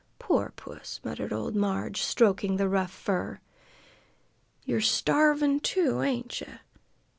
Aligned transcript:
"Poor 0.17 0.51
puss!" 0.55 0.99
muttered 1.03 1.31
old 1.31 1.55
Marg, 1.55 1.95
stroking 1.95 2.57
the 2.57 2.67
rough 2.67 2.89
fur. 2.89 3.39
"You're 4.63 4.81
starvin', 4.81 5.59
too, 5.59 6.01
ain't 6.01 6.41
ye? 6.41 6.47